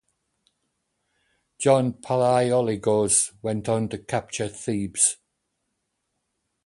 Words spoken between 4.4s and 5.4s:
Thebes.